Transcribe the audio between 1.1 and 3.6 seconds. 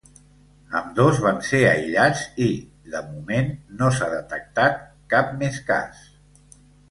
van ser aïllats i, de moment,